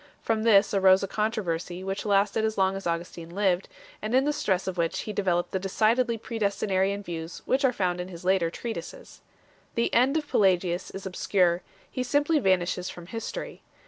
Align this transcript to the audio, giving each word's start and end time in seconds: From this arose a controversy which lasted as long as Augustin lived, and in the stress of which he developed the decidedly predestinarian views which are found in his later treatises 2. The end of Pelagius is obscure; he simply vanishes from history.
From 0.23 0.41
this 0.41 0.73
arose 0.73 1.03
a 1.03 1.07
controversy 1.07 1.83
which 1.83 2.07
lasted 2.07 2.43
as 2.43 2.57
long 2.57 2.75
as 2.75 2.87
Augustin 2.87 3.29
lived, 3.35 3.69
and 4.01 4.15
in 4.15 4.25
the 4.25 4.33
stress 4.33 4.65
of 4.65 4.75
which 4.75 5.01
he 5.01 5.13
developed 5.13 5.51
the 5.51 5.59
decidedly 5.59 6.17
predestinarian 6.17 7.03
views 7.03 7.43
which 7.45 7.63
are 7.63 7.71
found 7.71 8.01
in 8.01 8.07
his 8.07 8.25
later 8.25 8.49
treatises 8.49 9.21
2. 9.75 9.75
The 9.75 9.93
end 9.93 10.17
of 10.17 10.27
Pelagius 10.27 10.89
is 10.89 11.05
obscure; 11.05 11.61
he 11.91 12.01
simply 12.01 12.39
vanishes 12.39 12.89
from 12.89 13.05
history. 13.05 13.61